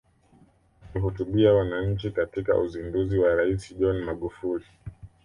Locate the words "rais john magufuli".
3.35-4.65